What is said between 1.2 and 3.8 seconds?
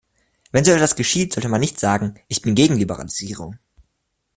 sollte man nicht sagen "Ich bin gegen Liberalisierung".